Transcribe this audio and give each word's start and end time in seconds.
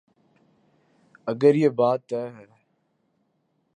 اگر 1.31 1.53
یہ 1.55 1.69
بات 1.79 1.99
طے 2.09 2.21
ہے۔ 2.35 2.45